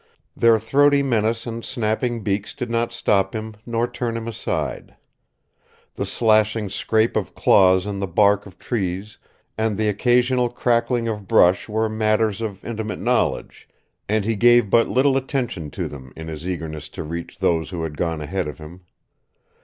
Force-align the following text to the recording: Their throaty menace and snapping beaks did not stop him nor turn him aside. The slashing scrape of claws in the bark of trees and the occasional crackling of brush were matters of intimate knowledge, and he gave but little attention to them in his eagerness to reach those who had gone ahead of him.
Their 0.35 0.57
throaty 0.57 1.03
menace 1.03 1.45
and 1.45 1.63
snapping 1.63 2.23
beaks 2.23 2.55
did 2.55 2.71
not 2.71 2.91
stop 2.91 3.35
him 3.35 3.55
nor 3.67 3.87
turn 3.87 4.17
him 4.17 4.27
aside. 4.27 4.95
The 5.93 6.07
slashing 6.07 6.69
scrape 6.69 7.15
of 7.15 7.35
claws 7.35 7.85
in 7.85 7.99
the 7.99 8.07
bark 8.07 8.47
of 8.47 8.57
trees 8.57 9.19
and 9.59 9.77
the 9.77 9.87
occasional 9.87 10.49
crackling 10.49 11.07
of 11.07 11.27
brush 11.27 11.69
were 11.69 11.87
matters 11.87 12.41
of 12.41 12.65
intimate 12.65 12.97
knowledge, 12.99 13.69
and 14.09 14.25
he 14.25 14.35
gave 14.35 14.71
but 14.71 14.89
little 14.89 15.17
attention 15.17 15.69
to 15.69 15.87
them 15.87 16.13
in 16.15 16.29
his 16.29 16.47
eagerness 16.47 16.89
to 16.97 17.03
reach 17.03 17.37
those 17.37 17.69
who 17.69 17.83
had 17.83 17.95
gone 17.95 18.21
ahead 18.21 18.47
of 18.47 18.57
him. 18.57 18.81